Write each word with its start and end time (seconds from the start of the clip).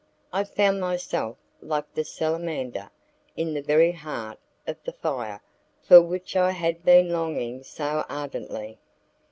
I 0.33 0.45
found 0.45 0.81
myself 0.81 1.37
like 1.61 1.93
the 1.93 2.03
salamander, 2.03 2.89
in 3.37 3.53
the 3.53 3.61
very 3.61 3.91
heart 3.91 4.39
of 4.65 4.77
the 4.83 4.93
fire 4.93 5.41
for 5.83 6.01
which 6.01 6.35
I 6.35 6.49
had 6.49 6.83
been 6.83 7.11
longing 7.11 7.61
so 7.61 8.03
ardently. 8.09 8.79